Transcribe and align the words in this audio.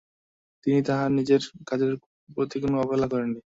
তিনি 0.63 0.79
তাহার 0.87 1.09
নিজের 1.17 1.41
কাজের 1.69 1.91
প্রতি 2.29 2.57
কোন 2.61 2.73
অবহেলা 2.81 3.07
করেন 3.11 3.29
নি। 3.33 3.39